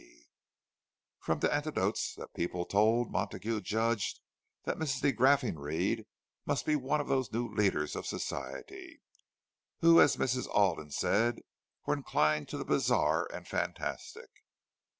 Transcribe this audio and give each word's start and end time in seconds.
C." 0.01 0.25
From 1.19 1.41
the 1.41 1.53
anecdotes 1.53 2.15
that 2.15 2.33
people 2.33 2.65
told, 2.65 3.11
Montague 3.11 3.61
judged 3.61 4.19
that 4.63 4.77
Mrs. 4.79 5.01
de 5.03 5.11
Graffenried 5.13 6.07
must 6.43 6.65
be 6.65 6.75
one 6.75 6.99
of 6.99 7.07
those 7.07 7.31
new 7.31 7.47
leaders 7.47 7.95
of 7.95 8.07
Society, 8.07 9.03
who, 9.81 10.01
as 10.01 10.17
Mrs. 10.17 10.47
Alden 10.51 10.89
said, 10.89 11.41
were 11.85 11.93
inclined 11.93 12.47
to 12.49 12.57
the 12.57 12.65
bizarre 12.65 13.27
and 13.31 13.47
fantastic. 13.47 14.31